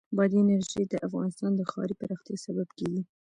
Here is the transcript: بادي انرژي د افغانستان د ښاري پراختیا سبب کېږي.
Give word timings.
بادي 0.17 0.37
انرژي 0.41 0.83
د 0.87 0.93
افغانستان 1.07 1.51
د 1.55 1.61
ښاري 1.71 1.95
پراختیا 2.01 2.35
سبب 2.45 2.67
کېږي. 2.77 3.01